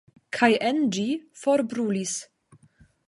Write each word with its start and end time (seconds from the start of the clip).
Kaj 0.37 0.47
en 0.69 0.79
ĝi 0.95 1.05
forbrulis. 1.43 2.17